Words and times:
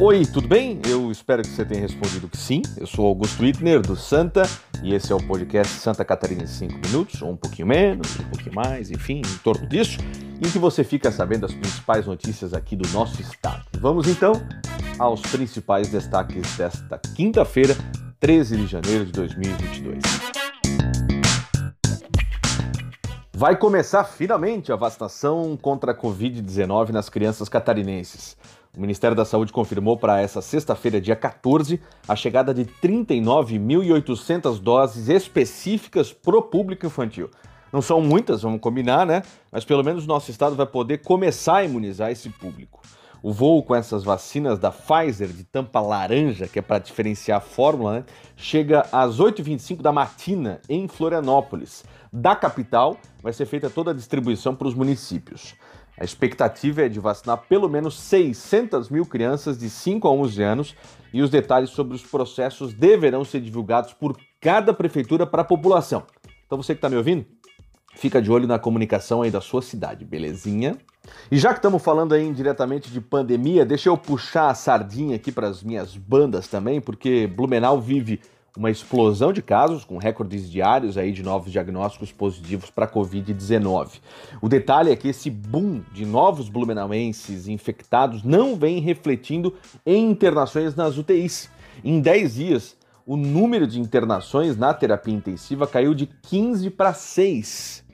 Oi, 0.00 0.24
tudo 0.24 0.46
bem? 0.46 0.80
Eu 0.88 1.10
espero 1.10 1.42
que 1.42 1.48
você 1.48 1.64
tenha 1.64 1.80
respondido 1.80 2.28
que 2.28 2.36
sim. 2.36 2.62
Eu 2.76 2.86
sou 2.86 3.04
Augusto 3.04 3.42
Wittner, 3.42 3.82
do 3.82 3.96
Santa, 3.96 4.48
e 4.80 4.94
esse 4.94 5.10
é 5.10 5.14
o 5.14 5.18
podcast 5.18 5.72
Santa 5.74 6.04
Catarina 6.04 6.44
em 6.44 6.46
5 6.46 6.78
minutos, 6.86 7.20
ou 7.20 7.32
um 7.32 7.36
pouquinho 7.36 7.66
menos, 7.66 8.14
um 8.20 8.30
pouquinho 8.30 8.54
mais, 8.54 8.92
enfim, 8.92 9.22
em 9.26 9.38
torno 9.38 9.66
disso, 9.66 9.98
em 10.40 10.48
que 10.48 10.58
você 10.58 10.84
fica 10.84 11.10
sabendo 11.10 11.46
as 11.46 11.52
principais 11.52 12.06
notícias 12.06 12.54
aqui 12.54 12.76
do 12.76 12.88
nosso 12.90 13.20
estado. 13.20 13.64
Vamos 13.80 14.06
então 14.06 14.34
aos 15.00 15.20
principais 15.20 15.88
destaques 15.88 16.56
desta 16.56 16.96
quinta-feira, 17.16 17.76
13 18.20 18.56
de 18.56 18.66
janeiro 18.68 19.04
de 19.04 19.10
2022. 19.10 20.37
Vai 23.38 23.54
começar 23.54 24.02
finalmente 24.02 24.72
a 24.72 24.74
vacinação 24.74 25.56
contra 25.56 25.92
a 25.92 25.94
Covid-19 25.94 26.88
nas 26.88 27.08
crianças 27.08 27.48
catarinenses. 27.48 28.36
O 28.76 28.80
Ministério 28.80 29.16
da 29.16 29.24
Saúde 29.24 29.52
confirmou 29.52 29.96
para 29.96 30.20
essa 30.20 30.42
sexta-feira, 30.42 31.00
dia 31.00 31.14
14, 31.14 31.80
a 32.08 32.16
chegada 32.16 32.52
de 32.52 32.64
39.800 32.64 34.58
doses 34.58 35.08
específicas 35.08 36.12
pro 36.12 36.42
público 36.42 36.84
infantil. 36.84 37.30
Não 37.72 37.80
são 37.80 38.00
muitas, 38.00 38.42
vamos 38.42 38.60
combinar, 38.60 39.06
né? 39.06 39.22
Mas 39.52 39.64
pelo 39.64 39.84
menos 39.84 40.04
nosso 40.04 40.32
estado 40.32 40.56
vai 40.56 40.66
poder 40.66 40.98
começar 40.98 41.58
a 41.58 41.64
imunizar 41.64 42.10
esse 42.10 42.28
público. 42.30 42.80
O 43.22 43.32
voo 43.32 43.62
com 43.62 43.74
essas 43.74 44.04
vacinas 44.04 44.58
da 44.58 44.70
Pfizer 44.70 45.28
de 45.28 45.44
tampa 45.44 45.80
laranja, 45.80 46.46
que 46.46 46.58
é 46.58 46.62
para 46.62 46.78
diferenciar 46.78 47.38
a 47.38 47.40
fórmula, 47.40 47.94
né, 47.94 48.04
chega 48.36 48.86
às 48.92 49.18
8h25 49.18 49.82
da 49.82 49.92
matina 49.92 50.60
em 50.68 50.86
Florianópolis. 50.86 51.84
Da 52.12 52.36
capital, 52.36 52.96
vai 53.22 53.32
ser 53.32 53.46
feita 53.46 53.68
toda 53.68 53.90
a 53.90 53.94
distribuição 53.94 54.54
para 54.54 54.68
os 54.68 54.74
municípios. 54.74 55.54
A 55.98 56.04
expectativa 56.04 56.82
é 56.82 56.88
de 56.88 57.00
vacinar 57.00 57.38
pelo 57.48 57.68
menos 57.68 57.98
600 57.98 58.88
mil 58.88 59.04
crianças 59.04 59.58
de 59.58 59.68
5 59.68 60.06
a 60.06 60.12
11 60.12 60.42
anos 60.42 60.76
e 61.12 61.20
os 61.20 61.28
detalhes 61.28 61.70
sobre 61.70 61.96
os 61.96 62.02
processos 62.02 62.72
deverão 62.72 63.24
ser 63.24 63.40
divulgados 63.40 63.92
por 63.92 64.16
cada 64.40 64.72
prefeitura 64.72 65.26
para 65.26 65.42
a 65.42 65.44
população. 65.44 66.04
Então 66.46 66.56
você 66.56 66.72
que 66.72 66.78
está 66.78 66.88
me 66.88 66.96
ouvindo, 66.96 67.26
fica 67.96 68.22
de 68.22 68.30
olho 68.30 68.46
na 68.46 68.60
comunicação 68.60 69.22
aí 69.22 69.30
da 69.30 69.40
sua 69.40 69.60
cidade, 69.60 70.04
belezinha? 70.04 70.78
E 71.30 71.36
já 71.36 71.50
que 71.50 71.58
estamos 71.58 71.82
falando 71.82 72.14
aí 72.14 72.32
diretamente 72.32 72.90
de 72.90 73.00
pandemia, 73.00 73.64
deixa 73.64 73.88
eu 73.88 73.96
puxar 73.96 74.50
a 74.50 74.54
sardinha 74.54 75.16
aqui 75.16 75.30
para 75.30 75.48
as 75.48 75.62
minhas 75.62 75.96
bandas 75.96 76.48
também, 76.48 76.80
porque 76.80 77.26
Blumenau 77.26 77.80
vive 77.80 78.20
uma 78.56 78.70
explosão 78.70 79.32
de 79.32 79.40
casos, 79.40 79.84
com 79.84 79.98
recordes 79.98 80.50
diários 80.50 80.98
aí 80.98 81.12
de 81.12 81.22
novos 81.22 81.52
diagnósticos 81.52 82.10
positivos 82.10 82.70
para 82.70 82.88
Covid-19. 82.88 84.00
O 84.42 84.48
detalhe 84.48 84.90
é 84.90 84.96
que 84.96 85.08
esse 85.08 85.30
boom 85.30 85.80
de 85.92 86.04
novos 86.04 86.48
blumenauenses 86.48 87.46
infectados 87.46 88.24
não 88.24 88.56
vem 88.56 88.80
refletindo 88.80 89.54
em 89.86 90.10
internações 90.10 90.74
nas 90.74 90.98
UTIs. 90.98 91.48
Em 91.84 92.00
10 92.00 92.34
dias, 92.34 92.76
o 93.06 93.16
número 93.16 93.66
de 93.66 93.80
internações 93.80 94.56
na 94.56 94.74
terapia 94.74 95.14
intensiva 95.14 95.66
caiu 95.66 95.94
de 95.94 96.06
15 96.06 96.68
para 96.70 96.92
6. 96.92 97.84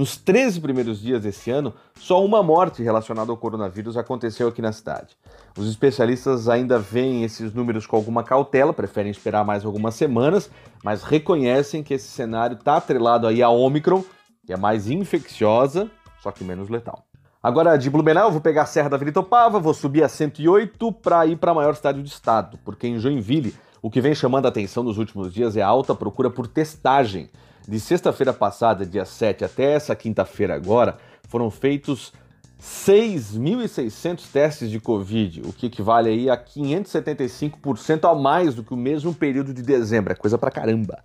Nos 0.00 0.16
13 0.16 0.62
primeiros 0.62 0.98
dias 0.98 1.20
desse 1.20 1.50
ano, 1.50 1.74
só 1.94 2.24
uma 2.24 2.42
morte 2.42 2.82
relacionada 2.82 3.30
ao 3.30 3.36
coronavírus 3.36 3.98
aconteceu 3.98 4.48
aqui 4.48 4.62
na 4.62 4.72
cidade. 4.72 5.14
Os 5.58 5.68
especialistas 5.68 6.48
ainda 6.48 6.78
veem 6.78 7.22
esses 7.22 7.52
números 7.52 7.86
com 7.86 7.96
alguma 7.96 8.24
cautela, 8.24 8.72
preferem 8.72 9.10
esperar 9.10 9.44
mais 9.44 9.62
algumas 9.62 9.94
semanas, 9.94 10.50
mas 10.82 11.02
reconhecem 11.02 11.82
que 11.82 11.92
esse 11.92 12.08
cenário 12.08 12.56
está 12.56 12.78
atrelado 12.78 13.26
aí 13.26 13.42
à 13.42 13.50
Omicron, 13.50 14.02
que 14.46 14.54
é 14.54 14.56
mais 14.56 14.88
infecciosa, 14.88 15.90
só 16.22 16.30
que 16.30 16.44
menos 16.44 16.70
letal. 16.70 17.04
Agora, 17.42 17.76
de 17.76 17.90
Blumenau, 17.90 18.32
vou 18.32 18.40
pegar 18.40 18.62
a 18.62 18.66
Serra 18.66 18.88
da 18.88 18.96
Vila 18.96 19.10
Itopava, 19.10 19.60
vou 19.60 19.74
subir 19.74 20.02
a 20.02 20.08
108 20.08 20.92
para 20.92 21.26
ir 21.26 21.36
para 21.36 21.50
a 21.50 21.54
maior 21.54 21.76
cidade 21.76 22.00
do 22.00 22.06
estado, 22.06 22.58
porque 22.64 22.86
em 22.86 22.98
Joinville, 22.98 23.54
o 23.82 23.90
que 23.90 24.00
vem 24.00 24.14
chamando 24.14 24.46
a 24.46 24.48
atenção 24.48 24.82
nos 24.82 24.98
últimos 24.98 25.32
dias 25.32 25.56
é 25.56 25.62
a 25.62 25.66
alta 25.66 25.94
procura 25.94 26.30
por 26.30 26.46
testagem. 26.46 27.30
De 27.66 27.78
sexta-feira 27.78 28.32
passada, 28.32 28.84
dia 28.84 29.04
7, 29.04 29.44
até 29.44 29.72
essa 29.72 29.94
quinta-feira 29.94 30.54
agora, 30.54 30.98
foram 31.28 31.50
feitos 31.50 32.12
6.600 32.60 34.30
testes 34.30 34.70
de 34.70 34.78
Covid, 34.78 35.42
o 35.46 35.52
que 35.52 35.66
equivale 35.66 36.10
aí 36.10 36.28
a 36.28 36.36
575% 36.36 38.10
a 38.10 38.14
mais 38.14 38.54
do 38.54 38.62
que 38.62 38.74
o 38.74 38.76
mesmo 38.76 39.14
período 39.14 39.54
de 39.54 39.62
dezembro. 39.62 40.12
É 40.12 40.16
coisa 40.16 40.36
pra 40.36 40.50
caramba. 40.50 41.02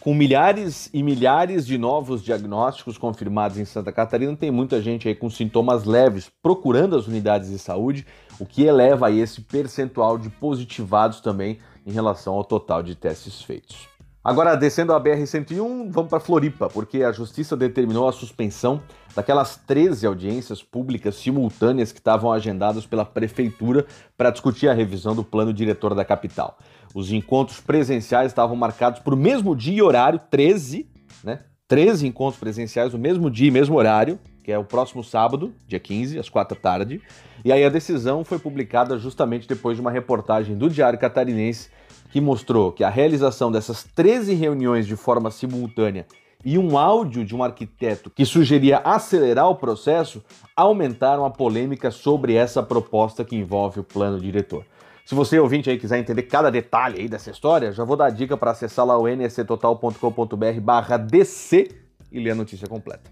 Com 0.00 0.14
milhares 0.14 0.88
e 0.92 1.02
milhares 1.02 1.66
de 1.66 1.76
novos 1.76 2.22
diagnósticos 2.22 2.96
confirmados 2.96 3.58
em 3.58 3.64
Santa 3.64 3.92
Catarina, 3.92 4.36
tem 4.36 4.50
muita 4.50 4.80
gente 4.80 5.08
aí 5.08 5.14
com 5.14 5.28
sintomas 5.28 5.84
leves 5.84 6.30
procurando 6.42 6.96
as 6.96 7.06
unidades 7.06 7.50
de 7.50 7.58
saúde, 7.58 8.06
o 8.38 8.46
que 8.46 8.62
eleva 8.62 9.08
aí 9.08 9.20
esse 9.20 9.40
percentual 9.40 10.16
de 10.16 10.30
positivados 10.30 11.20
também 11.20 11.58
em 11.86 11.92
relação 11.92 12.34
ao 12.34 12.44
total 12.44 12.82
de 12.82 12.94
testes 12.96 13.40
feitos. 13.40 13.88
Agora, 14.26 14.56
descendo 14.56 14.92
a 14.92 15.00
BR-101, 15.00 15.88
vamos 15.88 16.10
para 16.10 16.18
Floripa, 16.18 16.68
porque 16.68 17.04
a 17.04 17.12
Justiça 17.12 17.56
determinou 17.56 18.08
a 18.08 18.12
suspensão 18.12 18.82
daquelas 19.14 19.54
13 19.54 20.04
audiências 20.04 20.64
públicas 20.64 21.14
simultâneas 21.14 21.92
que 21.92 22.00
estavam 22.00 22.32
agendadas 22.32 22.84
pela 22.84 23.04
Prefeitura 23.04 23.86
para 24.16 24.30
discutir 24.30 24.68
a 24.68 24.74
revisão 24.74 25.14
do 25.14 25.22
plano 25.22 25.54
diretor 25.54 25.94
da 25.94 26.04
capital. 26.04 26.58
Os 26.92 27.12
encontros 27.12 27.60
presenciais 27.60 28.32
estavam 28.32 28.56
marcados 28.56 28.98
para 28.98 29.14
o 29.14 29.16
mesmo 29.16 29.54
dia 29.54 29.78
e 29.78 29.82
horário, 29.82 30.20
13, 30.28 30.90
né? 31.22 31.44
13 31.68 32.06
encontros 32.06 32.38
presenciais 32.38 32.92
no 32.92 32.98
mesmo 32.98 33.28
dia 33.28 33.48
e 33.48 33.50
mesmo 33.50 33.76
horário, 33.76 34.18
que 34.44 34.52
é 34.52 34.58
o 34.58 34.64
próximo 34.64 35.02
sábado, 35.02 35.52
dia 35.66 35.80
15, 35.80 36.18
às 36.18 36.28
4 36.28 36.54
da 36.54 36.60
tarde. 36.60 37.02
E 37.44 37.52
aí 37.52 37.64
a 37.64 37.68
decisão 37.68 38.24
foi 38.24 38.38
publicada 38.38 38.96
justamente 38.98 39.48
depois 39.48 39.76
de 39.76 39.80
uma 39.80 39.90
reportagem 39.90 40.56
do 40.56 40.70
Diário 40.70 40.98
Catarinense 40.98 41.68
que 42.12 42.20
mostrou 42.20 42.70
que 42.70 42.84
a 42.84 42.88
realização 42.88 43.50
dessas 43.50 43.82
13 43.82 44.34
reuniões 44.34 44.86
de 44.86 44.94
forma 44.94 45.30
simultânea 45.30 46.06
e 46.44 46.56
um 46.56 46.78
áudio 46.78 47.24
de 47.24 47.34
um 47.34 47.42
arquiteto 47.42 48.10
que 48.10 48.24
sugeria 48.24 48.78
acelerar 48.78 49.50
o 49.50 49.56
processo 49.56 50.22
aumentaram 50.54 51.24
a 51.24 51.30
polêmica 51.30 51.90
sobre 51.90 52.34
essa 52.34 52.62
proposta 52.62 53.24
que 53.24 53.34
envolve 53.34 53.80
o 53.80 53.84
plano 53.84 54.20
diretor. 54.20 54.64
Se 55.06 55.14
você 55.14 55.38
ouvinte 55.38 55.70
aí 55.70 55.78
quiser 55.78 56.00
entender 56.00 56.22
cada 56.22 56.50
detalhe 56.50 57.02
aí 57.02 57.08
dessa 57.08 57.30
história, 57.30 57.70
já 57.70 57.84
vou 57.84 57.96
dar 57.96 58.06
a 58.06 58.10
dica 58.10 58.36
para 58.36 58.50
acessar 58.50 58.84
lá 58.84 58.98
o 58.98 59.06
nsctotal.com.br 59.06 60.60
barra 60.60 60.96
DC 60.96 61.68
e 62.10 62.18
ler 62.18 62.32
a 62.32 62.34
notícia 62.34 62.66
completa. 62.66 63.08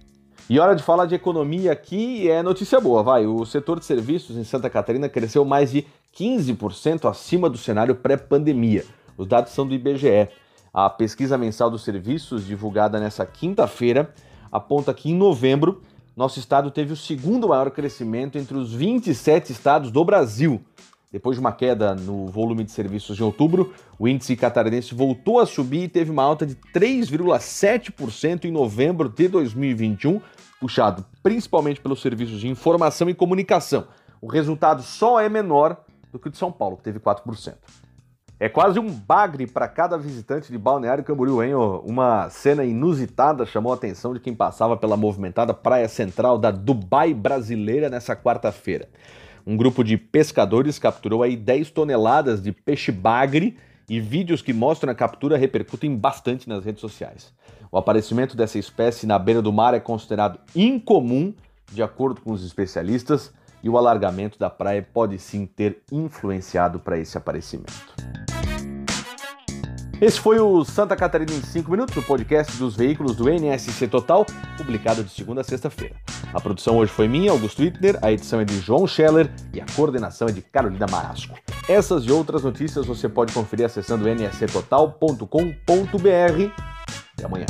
E 0.51 0.59
hora 0.59 0.75
de 0.75 0.83
falar 0.83 1.07
de 1.07 1.15
economia 1.15 1.71
aqui 1.71 2.29
é 2.29 2.43
notícia 2.43 2.81
boa, 2.81 3.01
vai. 3.05 3.27
O 3.27 3.47
setor 3.47 3.79
de 3.79 3.85
serviços 3.85 4.37
em 4.37 4.43
Santa 4.43 4.69
Catarina 4.69 5.09
cresceu 5.09 5.45
mais 5.45 5.71
de 5.71 5.87
15% 6.19 7.09
acima 7.09 7.49
do 7.49 7.57
cenário 7.57 7.95
pré-pandemia. 7.95 8.85
Os 9.17 9.29
dados 9.29 9.53
são 9.53 9.65
do 9.65 9.73
IBGE. 9.73 10.29
A 10.73 10.91
pesquisa 10.91 11.39
mensal 11.39 11.71
dos 11.71 11.85
serviços, 11.85 12.45
divulgada 12.45 12.99
nessa 12.99 13.25
quinta-feira, 13.25 14.13
aponta 14.51 14.93
que 14.93 15.13
em 15.13 15.15
novembro 15.15 15.81
nosso 16.17 16.41
estado 16.41 16.73
teve 16.73 16.93
o 16.93 16.97
segundo 16.97 17.49
maior 17.49 17.71
crescimento 17.71 18.37
entre 18.37 18.57
os 18.57 18.75
27 18.75 19.53
estados 19.53 19.93
do 19.93 20.05
Brasil. 20.05 20.61
Depois 21.15 21.37
de 21.37 21.41
uma 21.41 21.53
queda 21.53 21.95
no 21.95 22.27
volume 22.27 22.65
de 22.65 22.73
serviços 22.73 23.21
em 23.21 23.23
outubro, 23.23 23.73
o 23.97 24.09
índice 24.09 24.35
catarinense 24.35 24.97
voltou 24.97 25.39
a 25.39 25.47
subir 25.47 25.85
e 25.85 25.89
teve 25.89 26.11
uma 26.11 26.25
alta 26.25 26.45
de 26.45 26.57
3,7% 26.75 28.47
em 28.47 28.51
novembro 28.51 29.09
de 29.09 29.29
2021, 29.29 30.21
puxado 30.59 31.05
principalmente 31.23 31.81
pelos 31.81 32.03
serviços 32.03 32.41
de 32.41 32.49
informação 32.49 33.09
e 33.09 33.15
comunicação. 33.15 33.87
O 34.21 34.27
resultado 34.27 34.83
só 34.83 35.21
é 35.21 35.29
menor 35.29 35.85
do 36.11 36.19
que 36.19 36.27
o 36.27 36.31
de 36.33 36.37
São 36.37 36.51
Paulo, 36.51 36.79
que 36.79 36.83
teve 36.83 36.99
4%. 36.99 37.55
É 38.41 38.49
quase 38.49 38.81
um 38.81 38.91
bagre 38.91 39.47
para 39.47 39.69
cada 39.69 39.97
visitante 39.97 40.51
de 40.51 40.59
Balneário 40.59 41.05
Camboriú, 41.05 41.45
hein? 41.45 41.55
Uma 41.85 42.29
cena 42.29 42.65
inusitada 42.65 43.47
chamou 43.47 43.71
a 43.71 43.77
atenção 43.77 44.15
de 44.15 44.19
quem 44.19 44.35
passava 44.35 44.77
pela 44.77 44.97
movimentada 44.97 45.55
praia 45.55 45.87
central 45.87 46.37
da 46.39 46.51
Dubai 46.51 47.15
brasileira 47.15 47.89
nessa 47.89 48.17
quarta-feira. 48.17 48.89
Um 49.47 49.59
grupo 49.59 49.85
de 49.85 49.99
pescadores 49.99 50.79
capturou 50.79 51.23
aí 51.23 51.37
10 51.37 51.71
toneladas 51.71 52.43
de 52.43 52.51
peixe 52.51 52.91
bagre 52.91 53.59
e 53.87 54.01
vídeos 54.01 54.41
que 54.41 54.55
mostram 54.55 54.91
a 54.91 54.95
captura 54.95 55.37
repercutem 55.37 55.95
bastante 55.95 56.49
nas 56.49 56.65
redes 56.65 56.81
sociais. 56.81 57.31
O 57.71 57.77
aparecimento 57.77 58.35
dessa 58.35 58.59
espécie 58.59 59.07
na 59.07 59.19
beira 59.19 59.43
do 59.43 59.53
mar 59.53 59.75
é 59.75 59.81
considerado 59.81 60.39
incomum, 60.57 61.35
de 61.71 61.83
acordo 61.83 62.23
com 62.23 62.33
os 62.33 62.43
especialistas, 62.43 63.35
e 63.63 63.69
o 63.69 63.77
alargamento 63.77 64.39
da 64.39 64.49
praia 64.49 64.87
pode 64.95 65.19
sim 65.19 65.45
ter 65.45 65.83
influenciado 65.93 66.79
para 66.79 66.99
esse 66.99 67.19
aparecimento. 67.19 67.95
Esse 70.01 70.21
foi 70.21 70.39
o 70.39 70.65
Santa 70.65 70.97
Catarina 70.97 71.33
em 71.33 71.41
5 71.41 71.71
minutos, 71.71 71.97
o 71.97 72.03
podcast 72.03 72.57
dos 72.57 72.77
veículos 72.77 73.15
do 73.17 73.29
NSC 73.29 73.87
Total, 73.89 74.27
publicado 74.57 75.05
de 75.05 75.11
segunda 75.11 75.41
a 75.41 75.45
sexta-feira. 75.45 75.95
A 76.33 76.41
produção 76.41 76.77
hoje 76.77 76.93
foi 76.93 77.09
minha, 77.09 77.31
Augusto 77.31 77.63
Wittner, 77.63 77.99
a 78.03 78.11
edição 78.13 78.41
é 78.41 78.45
de 78.45 78.59
João 78.61 78.87
Scheller 78.87 79.31
e 79.53 79.61
a 79.61 79.67
coordenação 79.75 80.29
é 80.29 80.33
de 80.33 80.43
Carolina 80.43 80.87
Marasco. 80.91 81.39
Essas 81.69 82.05
e 82.05 82.13
outras 82.13 82.43
notícias 82.43 82.87
você 82.87 83.09
pode 83.09 83.33
conferir 83.33 83.67
acessando 83.67 84.09
nsctotal.com.br. 84.09 85.29
Até 87.17 87.25
amanhã. 87.25 87.47